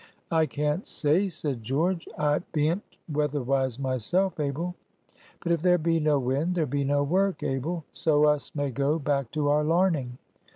"I 0.31 0.47
can't 0.47 0.87
say," 0.87 1.29
said 1.29 1.61
George. 1.63 2.07
"I 2.17 2.39
bean't 2.53 2.81
weatherwise 3.07 3.77
myself, 3.77 4.39
Abel. 4.39 4.73
But 5.41 5.51
if 5.51 5.61
there 5.61 5.77
be 5.77 5.99
no 5.99 6.17
wind, 6.17 6.55
there 6.55 6.65
be 6.65 6.83
no 6.83 7.03
work, 7.03 7.43
Abel; 7.43 7.83
so 7.93 8.25
us 8.25 8.51
may 8.55 8.71
go 8.71 8.97
back 8.97 9.29
to 9.33 9.49
our 9.49 9.63
larning. 9.63 10.17